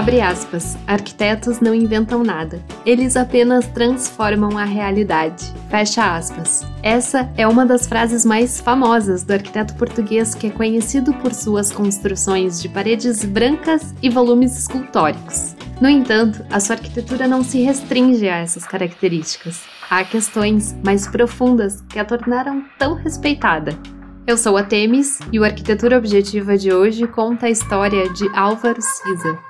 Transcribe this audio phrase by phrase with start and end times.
[0.00, 0.78] Abre aspas.
[0.86, 2.64] Arquitetos não inventam nada.
[2.86, 5.52] Eles apenas transformam a realidade.
[5.68, 6.64] Fecha aspas.
[6.82, 11.70] Essa é uma das frases mais famosas do arquiteto português que é conhecido por suas
[11.70, 15.54] construções de paredes brancas e volumes escultóricos.
[15.82, 19.64] No entanto, a sua arquitetura não se restringe a essas características.
[19.90, 23.78] Há questões mais profundas que a tornaram tão respeitada.
[24.26, 28.80] Eu sou a Temis e o Arquitetura Objetiva de hoje conta a história de Álvaro
[28.80, 29.49] Siza.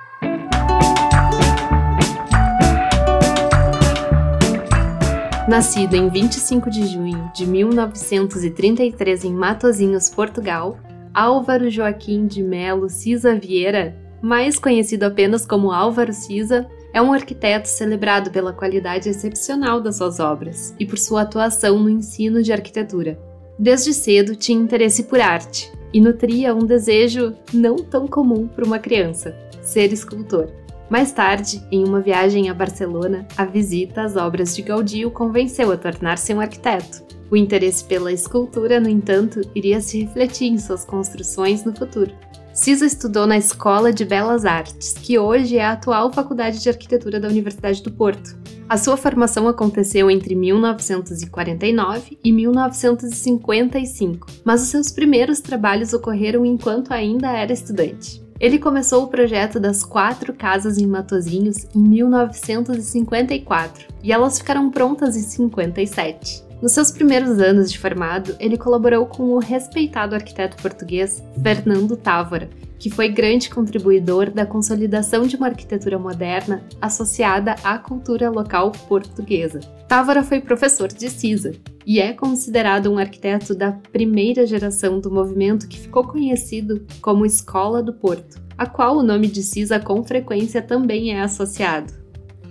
[5.51, 10.79] Nascido em 25 de junho de 1933 em Matozinhos, Portugal,
[11.13, 17.67] Álvaro Joaquim de Melo Cisa Vieira, mais conhecido apenas como Álvaro Cisa, é um arquiteto
[17.67, 23.19] celebrado pela qualidade excepcional das suas obras e por sua atuação no ensino de arquitetura.
[23.59, 28.79] Desde cedo tinha interesse por arte e nutria um desejo não tão comum para uma
[28.79, 30.47] criança: ser escultor.
[30.91, 35.71] Mais tarde, em uma viagem a Barcelona, a visita às obras de Gaudí o convenceu
[35.71, 37.01] a tornar-se um arquiteto.
[37.31, 42.11] O interesse pela escultura, no entanto, iria se refletir em suas construções no futuro.
[42.53, 47.21] Cisa estudou na Escola de Belas Artes, que hoje é a atual Faculdade de Arquitetura
[47.21, 48.37] da Universidade do Porto.
[48.67, 56.91] A sua formação aconteceu entre 1949 e 1955, mas os seus primeiros trabalhos ocorreram enquanto
[56.91, 58.20] ainda era estudante.
[58.41, 65.15] Ele começou o projeto das quatro casas em Matozinhos em 1954 e elas ficaram prontas
[65.15, 66.43] em 57.
[66.59, 72.49] Nos seus primeiros anos de formado, ele colaborou com o respeitado arquiteto português Fernando Távora,
[72.79, 79.59] que foi grande contribuidor da consolidação de uma arquitetura moderna associada à cultura local portuguesa.
[79.87, 81.51] Távora foi professor de CISA
[81.85, 87.81] e é considerado um arquiteto da primeira geração do movimento que ficou conhecido como Escola
[87.81, 91.93] do Porto, a qual o nome de CISA com frequência também é associado.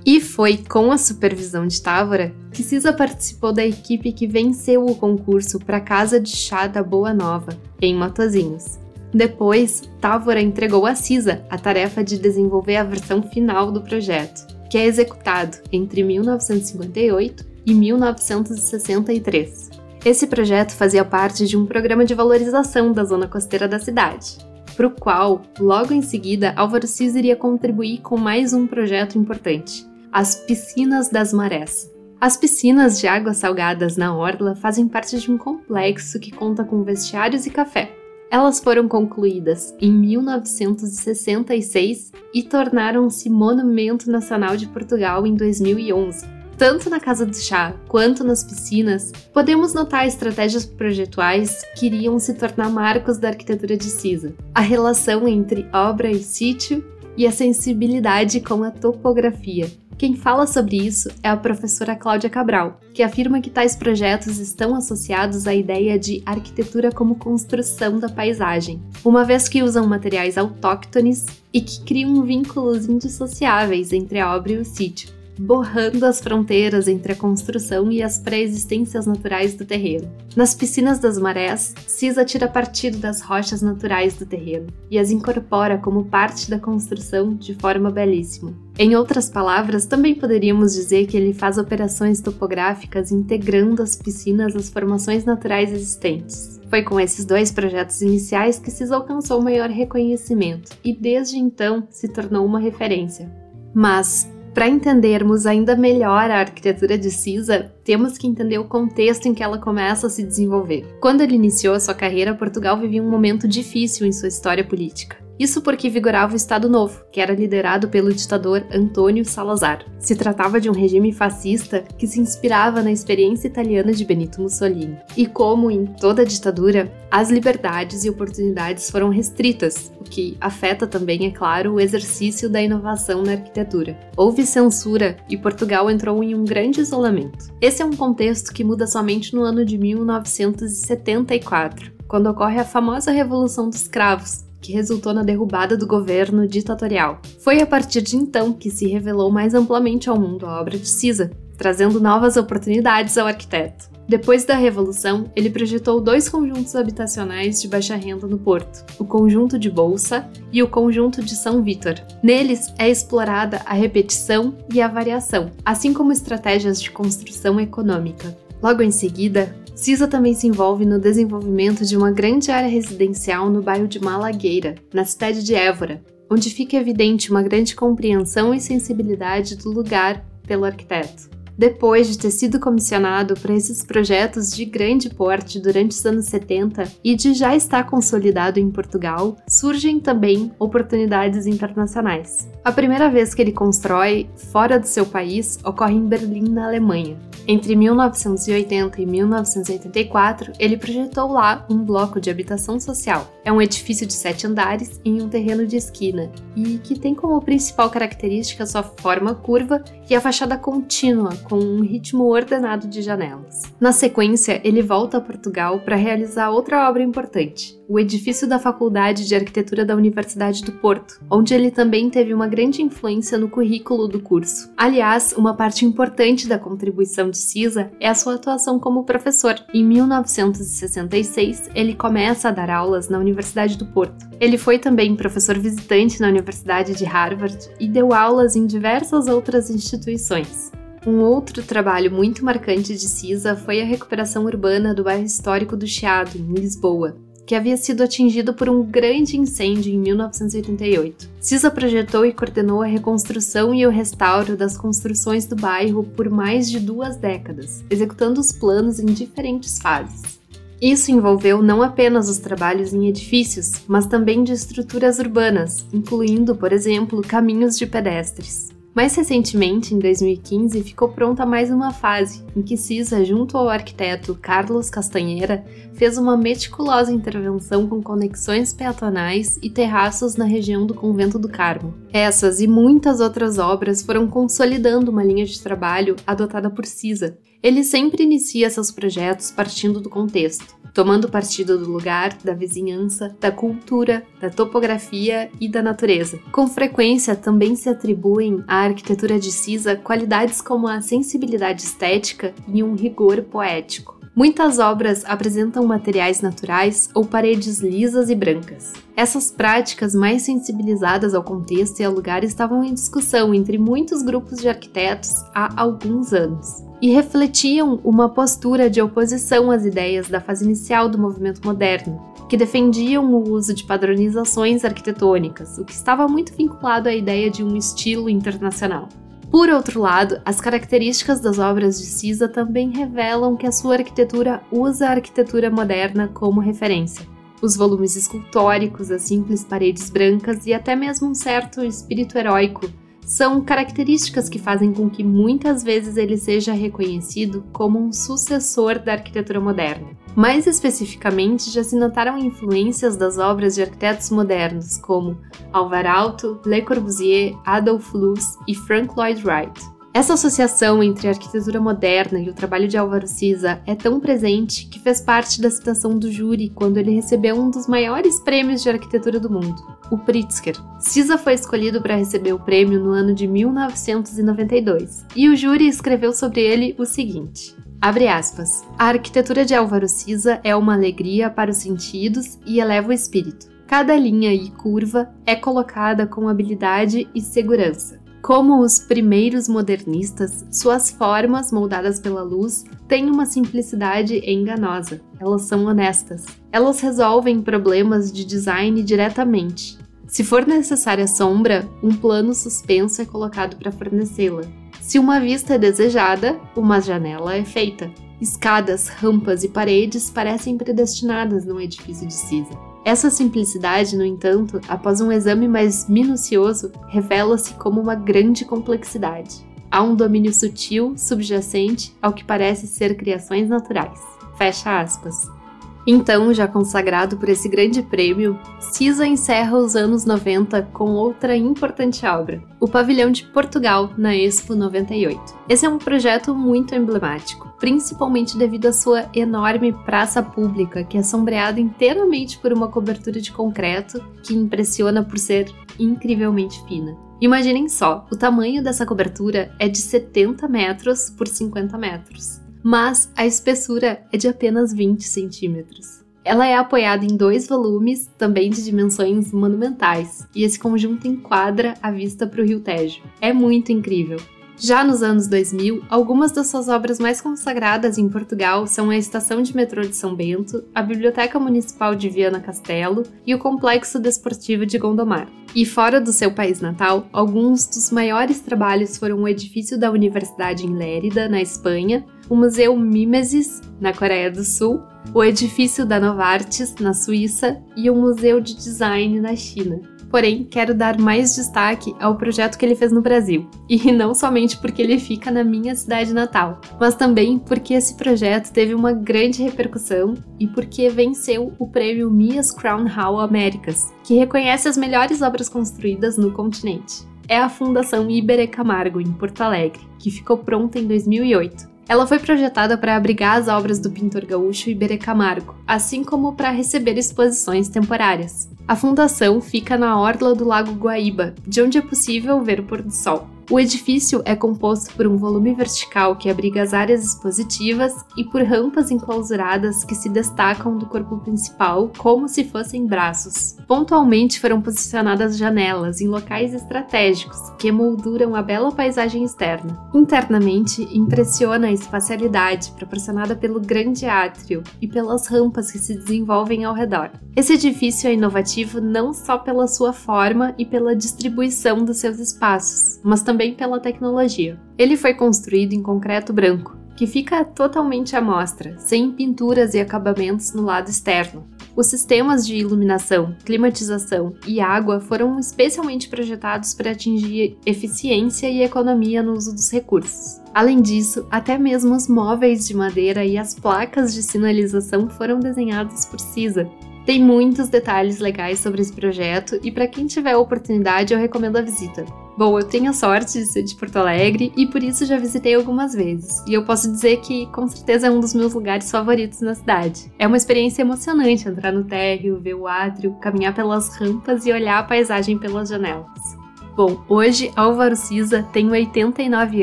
[0.05, 4.95] E foi com a supervisão de Távora que Cisa participou da equipe que venceu o
[4.95, 8.79] concurso para a Casa de Chá da Boa Nova, em Matozinhos.
[9.13, 14.79] Depois, Távora entregou a Cisa a tarefa de desenvolver a versão final do projeto, que
[14.79, 19.71] é executado entre 1958 e 1963.
[20.05, 24.39] Esse projeto fazia parte de um programa de valorização da zona costeira da cidade,
[24.77, 29.87] para o qual, logo em seguida, Álvaro Cisa iria contribuir com mais um projeto importante,
[30.11, 31.89] as Piscinas das Marés.
[32.21, 36.83] As piscinas de águas salgadas na Orla fazem parte de um complexo que conta com
[36.83, 37.91] vestiários e café,
[38.31, 46.40] elas foram concluídas em 1966 e tornaram-se Monumento Nacional de Portugal em 2011.
[46.61, 52.35] Tanto na Casa de Chá quanto nas piscinas, podemos notar estratégias projetuais que iriam se
[52.35, 54.35] tornar marcos da arquitetura de Cisa.
[54.55, 56.85] A relação entre obra e sítio
[57.17, 62.79] e a sensibilidade com a topografia, quem fala sobre isso é a professora Cláudia Cabral,
[62.93, 68.83] que afirma que tais projetos estão associados à ideia de arquitetura como construção da paisagem,
[69.03, 74.59] uma vez que usam materiais autóctones e que criam vínculos indissociáveis entre a obra e
[74.59, 80.07] o sítio borrando as fronteiras entre a construção e as pré-existências naturais do terreno.
[80.37, 85.79] Nas piscinas das marés, Cisa tira partido das rochas naturais do terreno e as incorpora
[85.79, 88.53] como parte da construção de forma belíssima.
[88.79, 94.69] Em outras palavras, também poderíamos dizer que ele faz operações topográficas integrando as piscinas às
[94.69, 96.61] formações naturais existentes.
[96.69, 102.09] Foi com esses dois projetos iniciais que Cisa alcançou maior reconhecimento e desde então se
[102.09, 103.31] tornou uma referência.
[103.75, 109.35] Mas, para entendermos ainda melhor a arquitetura de Cisa, temos que entender o contexto em
[109.35, 110.85] que ela começa a se desenvolver.
[111.01, 115.30] Quando ele iniciou sua carreira, Portugal vivia um momento difícil em sua história política.
[115.41, 119.87] Isso porque vigorava o Estado Novo, que era liderado pelo ditador Antônio Salazar.
[119.99, 124.99] Se tratava de um regime fascista que se inspirava na experiência italiana de Benito Mussolini.
[125.17, 131.25] E como em toda ditadura, as liberdades e oportunidades foram restritas, o que afeta também,
[131.25, 133.99] é claro, o exercício da inovação na arquitetura.
[134.19, 137.47] Houve censura e Portugal entrou em um grande isolamento.
[137.63, 143.11] Esse é um contexto que muda somente no ano de 1974, quando ocorre a famosa
[143.11, 147.21] Revolução dos Cravos, que resultou na derrubada do governo ditatorial.
[147.39, 150.89] Foi a partir de então que se revelou mais amplamente ao mundo a obra de
[150.89, 153.91] Cisa, trazendo novas oportunidades ao arquiteto.
[154.09, 159.57] Depois da Revolução, ele projetou dois conjuntos habitacionais de baixa renda no Porto, o Conjunto
[159.57, 161.95] de Bolsa e o Conjunto de São Vítor.
[162.21, 168.37] Neles é explorada a repetição e a variação, assim como estratégias de construção econômica.
[168.61, 173.63] Logo em seguida, CISA também se envolve no desenvolvimento de uma grande área residencial no
[173.63, 176.03] bairro de Malagueira, na cidade de Évora.
[176.33, 181.40] onde fica evidente uma grande compreensão e sensibilidade do lugar pelo arquiteto.
[181.61, 186.85] Depois de ter sido comissionado para esses projetos de grande porte durante os anos 70
[187.05, 192.49] e de já estar consolidado em Portugal, surgem também oportunidades internacionais.
[192.65, 197.19] A primeira vez que ele constrói fora do seu país ocorre em Berlim, na Alemanha.
[197.47, 203.27] Entre 1980 e 1984, ele projetou lá um bloco de habitação social.
[203.45, 207.41] É um edifício de sete andares em um terreno de esquina e que tem como
[207.43, 213.63] principal característica sua forma curva e a fachada contínua, com um ritmo ordenado de janelas.
[213.81, 219.27] Na sequência, ele volta a Portugal para realizar outra obra importante, o edifício da Faculdade
[219.27, 224.07] de Arquitetura da Universidade do Porto, onde ele também teve uma grande influência no currículo
[224.07, 224.71] do curso.
[224.77, 229.57] Aliás, uma parte importante da contribuição de Cisa é a sua atuação como professor.
[229.75, 234.31] Em 1966, ele começa a dar aulas na Universidade do Porto.
[234.39, 239.69] Ele foi também professor visitante na Universidade de Harvard e deu aulas em diversas outras
[239.69, 240.70] instituições.
[241.07, 245.87] Um outro trabalho muito marcante de Cisa foi a recuperação urbana do bairro histórico do
[245.87, 247.17] Chiado, em Lisboa,
[247.47, 251.27] que havia sido atingido por um grande incêndio em 1988.
[251.41, 256.71] Cisa projetou e coordenou a reconstrução e o restauro das construções do bairro por mais
[256.71, 260.39] de duas décadas, executando os planos em diferentes fases.
[260.83, 266.75] Isso envolveu não apenas os trabalhos em edifícios, mas também de estruturas urbanas, incluindo, por
[266.75, 268.69] exemplo, caminhos de pedestres.
[269.01, 274.35] Mais recentemente, em 2015, ficou pronta mais uma fase, em que Cisa, junto ao arquiteto
[274.35, 275.65] Carlos Castanheira,
[275.95, 281.95] fez uma meticulosa intervenção com conexões peatonais e terraços na região do Convento do Carmo.
[282.13, 287.39] Essas e muitas outras obras foram consolidando uma linha de trabalho adotada por Cisa.
[287.63, 293.51] Ele sempre inicia seus projetos partindo do contexto tomando partido do lugar, da vizinhança, da
[293.51, 296.39] cultura, da topografia e da natureza.
[296.53, 302.83] Com frequência também se atribuem à arquitetura de Cisa qualidades como a sensibilidade estética e
[302.83, 304.20] um rigor poético.
[304.35, 308.93] Muitas obras apresentam materiais naturais ou paredes lisas e brancas.
[309.17, 314.61] Essas práticas mais sensibilizadas ao contexto e ao lugar estavam em discussão entre muitos grupos
[314.61, 320.65] de arquitetos há alguns anos e refletiam uma postura de oposição às ideias da fase
[320.65, 326.55] inicial do movimento moderno, que defendiam o uso de padronizações arquitetônicas, o que estava muito
[326.55, 329.09] vinculado à ideia de um estilo internacional.
[329.51, 334.63] Por outro lado, as características das obras de Cisa também revelam que a sua arquitetura
[334.71, 337.27] usa a arquitetura moderna como referência.
[337.61, 342.89] Os volumes escultóricos, as simples paredes brancas e até mesmo um certo espírito heróico
[343.31, 349.13] são características que fazem com que muitas vezes ele seja reconhecido como um sucessor da
[349.13, 350.09] arquitetura moderna.
[350.35, 355.39] Mais especificamente, já se notaram influências das obras de arquitetos modernos como
[355.73, 360.00] Alvar Aalto, Le Corbusier, Adolf Loos e Frank Lloyd Wright.
[360.13, 364.87] Essa associação entre a arquitetura moderna e o trabalho de Álvaro Siza é tão presente
[364.89, 368.91] que fez parte da citação do júri quando ele recebeu um dos maiores prêmios de
[368.91, 370.75] arquitetura do mundo, o Pritzker.
[370.99, 376.33] Siza foi escolhido para receber o prêmio no ano de 1992, e o júri escreveu
[376.33, 378.85] sobre ele o seguinte: Abre aspas.
[378.99, 383.71] A arquitetura de Álvaro Siza é uma alegria para os sentidos e eleva o espírito.
[383.87, 388.20] Cada linha e curva é colocada com habilidade e segurança.
[388.43, 395.21] Como os primeiros modernistas, suas formas, moldadas pela luz, têm uma simplicidade enganosa.
[395.39, 396.47] Elas são honestas.
[396.73, 399.99] Elas resolvem problemas de design diretamente.
[400.27, 404.63] Se for necessária sombra, um plano suspenso é colocado para fornecê-la.
[405.01, 408.11] Se uma vista é desejada, uma janela é feita.
[408.41, 412.90] Escadas, rampas e paredes parecem predestinadas num edifício de Cisa.
[413.05, 419.65] Essa simplicidade, no entanto, após um exame mais minucioso, revela-se como uma grande complexidade.
[419.91, 424.21] Há um domínio sutil subjacente ao que parece ser criações naturais.
[424.57, 425.60] Fecha aspas.
[426.07, 432.25] Então, já consagrado por esse grande prêmio, Cisa encerra os anos 90 com outra importante
[432.25, 435.41] obra, o Pavilhão de Portugal na Expo 98.
[435.69, 441.23] Esse é um projeto muito emblemático, principalmente devido à sua enorme praça pública, que é
[441.23, 447.17] sombreada inteiramente por uma cobertura de concreto que impressiona por ser incrivelmente fina.
[447.41, 453.47] Imaginem só, o tamanho dessa cobertura é de 70 metros por 50 metros mas a
[453.47, 456.21] espessura é de apenas 20 centímetros.
[456.45, 462.11] Ela é apoiada em dois volumes, também de dimensões monumentais, e esse conjunto enquadra a
[462.11, 463.23] vista para o Rio Tejo.
[463.41, 464.39] É muito incrível.
[464.83, 469.61] Já nos anos 2000, algumas das suas obras mais consagradas em Portugal são a Estação
[469.61, 474.87] de Metrô de São Bento, a Biblioteca Municipal de Viana Castelo e o Complexo Desportivo
[474.87, 475.51] de Gondomar.
[475.75, 480.87] E fora do seu país natal, alguns dos maiores trabalhos foram o edifício da Universidade
[480.87, 485.01] em Lérida, na Espanha, o Museu Mimesis, na Coreia do Sul,
[485.33, 490.01] o edifício da Novartis, na Suíça, e o Museu de Design na China.
[490.29, 493.69] Porém, quero dar mais destaque ao projeto que ele fez no Brasil.
[493.89, 498.73] E não somente porque ele fica na minha cidade natal, mas também porque esse projeto
[498.73, 504.89] teve uma grande repercussão e porque venceu o prêmio Mias Crown Hall Américas, que reconhece
[504.89, 507.29] as melhores obras construídas no continente.
[507.49, 511.91] É a Fundação Iberê Camargo, em Porto Alegre, que ficou pronta em 2008.
[512.11, 516.73] Ela foi projetada para abrigar as obras do pintor gaúcho Iberê Camargo, assim como para
[516.73, 518.69] receber exposições temporárias.
[518.89, 523.01] A fundação fica na orla do Lago Guaíba, de onde é possível ver o pôr
[523.01, 523.49] do sol.
[523.71, 528.65] O edifício é composto por um volume vertical que abriga as áreas expositivas e por
[528.65, 533.77] rampas enclausuradas que se destacam do corpo principal como se fossem braços.
[533.87, 539.97] Pontualmente foram posicionadas janelas em locais estratégicos que emolduram a bela paisagem externa.
[540.13, 546.93] Internamente, impressiona a espacialidade proporcionada pelo grande átrio e pelas rampas que se desenvolvem ao
[546.93, 547.31] redor.
[547.55, 553.21] Esse edifício é inovativo não só pela sua forma e pela distribuição dos seus espaços,
[553.23, 554.81] mas também também pela tecnologia.
[554.97, 560.73] Ele foi construído em concreto branco, que fica totalmente à mostra, sem pinturas e acabamentos
[560.73, 561.67] no lado externo.
[561.95, 569.43] Os sistemas de iluminação, climatização e água foram especialmente projetados para atingir eficiência e economia
[569.43, 570.63] no uso dos recursos.
[570.73, 576.25] Além disso, até mesmo os móveis de madeira e as placas de sinalização foram desenhados
[576.25, 576.89] por CISA,
[577.25, 581.77] tem muitos detalhes legais sobre esse projeto e para quem tiver a oportunidade eu recomendo
[581.77, 582.25] a visita.
[582.57, 585.75] Bom, eu tenho a sorte de ser de Porto Alegre e por isso já visitei
[585.75, 586.63] algumas vezes.
[586.67, 590.31] E eu posso dizer que com certeza é um dos meus lugares favoritos na cidade.
[590.39, 594.99] É uma experiência emocionante entrar no térreo, ver o átrio, caminhar pelas rampas e olhar
[594.99, 596.59] a paisagem pelas janelas.
[596.95, 599.83] Bom, hoje Álvaro Siza tem 89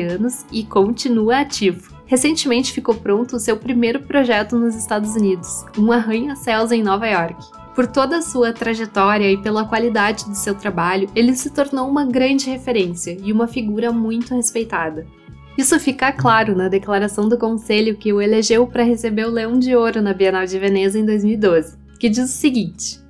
[0.00, 1.97] anos e continua ativo.
[2.08, 7.36] Recentemente ficou pronto o seu primeiro projeto nos Estados Unidos, um arranha-céus em Nova York.
[7.74, 12.06] Por toda a sua trajetória e pela qualidade do seu trabalho, ele se tornou uma
[12.06, 15.06] grande referência e uma figura muito respeitada.
[15.58, 19.76] Isso fica claro na declaração do conselho que o elegeu para receber o Leão de
[19.76, 23.00] Ouro na Bienal de Veneza em 2012, que diz o seguinte: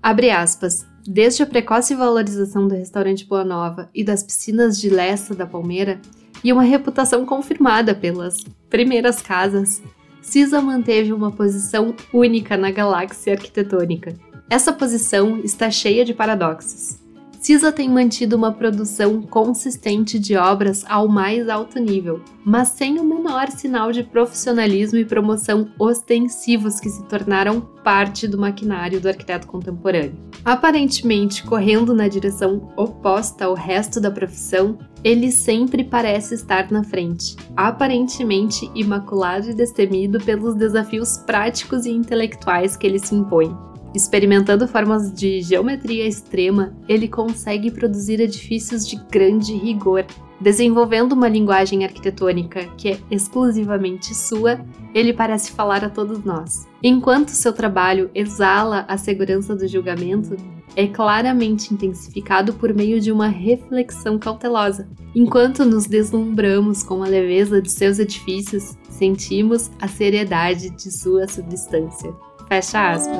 [0.00, 5.34] abre aspas, Desde a precoce valorização do restaurante Boa Nova e das piscinas de Lessa
[5.34, 6.00] da Palmeira,
[6.42, 9.82] e uma reputação confirmada pelas primeiras casas,
[10.20, 14.14] Cisa manteve uma posição única na galáxia arquitetônica.
[14.48, 17.03] Essa posição está cheia de paradoxos.
[17.44, 23.04] Cisa tem mantido uma produção consistente de obras ao mais alto nível, mas sem o
[23.04, 29.46] menor sinal de profissionalismo e promoção ostensivos que se tornaram parte do maquinário do arquiteto
[29.46, 30.16] contemporâneo.
[30.42, 37.36] Aparentemente correndo na direção oposta ao resto da profissão, ele sempre parece estar na frente,
[37.54, 43.54] aparentemente imaculado e destemido pelos desafios práticos e intelectuais que ele se impõe.
[43.94, 50.04] Experimentando formas de geometria extrema, ele consegue produzir edifícios de grande rigor.
[50.40, 54.60] Desenvolvendo uma linguagem arquitetônica que é exclusivamente sua,
[54.92, 56.66] ele parece falar a todos nós.
[56.82, 60.36] Enquanto seu trabalho exala a segurança do julgamento,
[60.74, 64.88] é claramente intensificado por meio de uma reflexão cautelosa.
[65.14, 72.12] Enquanto nos deslumbramos com a leveza de seus edifícios, sentimos a seriedade de sua substância.
[72.48, 73.18] Fecha aspas.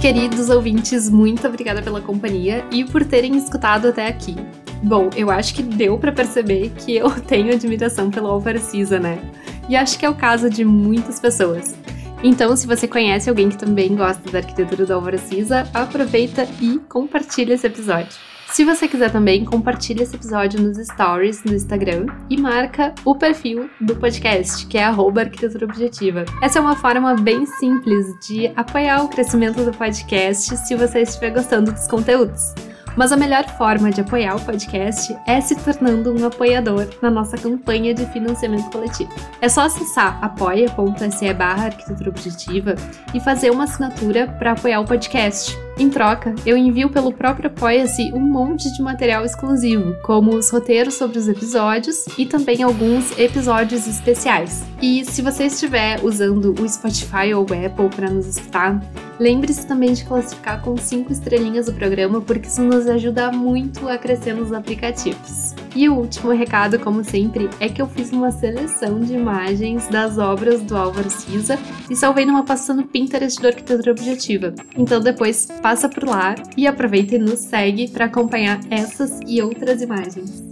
[0.00, 4.34] Queridos ouvintes, muito obrigada pela companhia e por terem escutado até aqui.
[4.82, 9.20] Bom, eu acho que deu para perceber que eu tenho admiração pelo Álvaro Cisa, né?
[9.68, 11.76] E acho que é o caso de muitas pessoas.
[12.22, 16.78] Então, se você conhece alguém que também gosta da arquitetura do Álvaro Cisa, aproveita e
[16.88, 18.29] compartilha esse episódio.
[18.52, 23.70] Se você quiser também, compartilhe esse episódio nos stories no Instagram e marca o perfil
[23.80, 24.84] do podcast, que é
[25.22, 26.24] arquitetura objetiva.
[26.42, 31.30] Essa é uma forma bem simples de apoiar o crescimento do podcast se você estiver
[31.30, 32.52] gostando dos conteúdos.
[32.96, 37.38] Mas a melhor forma de apoiar o podcast é se tornando um apoiador na nossa
[37.38, 39.12] campanha de financiamento coletivo.
[39.40, 42.74] É só acessar apoia.se barra arquitetura objetiva
[43.14, 45.56] e fazer uma assinatura para apoiar o podcast.
[45.80, 50.92] Em troca, eu envio pelo próprio Apoia-se um monte de material exclusivo, como os roteiros
[50.92, 54.62] sobre os episódios e também alguns episódios especiais.
[54.82, 58.78] E se você estiver usando o Spotify ou o Apple para nos escutar,
[59.18, 63.96] lembre-se também de classificar com 5 estrelinhas o programa, porque isso nos ajuda muito a
[63.96, 65.49] crescer nos aplicativos.
[65.74, 70.18] E o último recado, como sempre, é que eu fiz uma seleção de imagens das
[70.18, 71.58] obras do Álvaro Siza
[71.88, 74.54] e salvei numa pasta no Pinterest do Arquitetura Objetiva.
[74.76, 79.80] Então depois passa por lá e aproveita e nos segue para acompanhar essas e outras
[79.80, 80.42] imagens.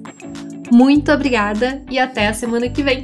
[0.71, 3.03] Muito obrigada e até a semana que vem!